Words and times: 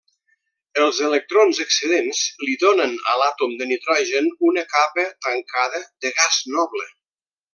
Els 0.83 1.01
electrons 1.07 1.59
excedents 1.65 2.21
li 2.47 2.55
donen 2.63 2.95
a 3.13 3.19
l'àtom 3.21 3.53
de 3.61 3.69
nitrogen 3.73 4.33
una 4.51 4.67
capa 4.73 5.07
tancada 5.29 5.83
de 6.07 6.17
gas 6.21 6.43
noble. 6.57 6.91